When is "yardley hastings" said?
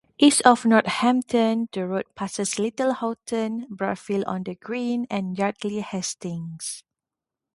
5.37-6.83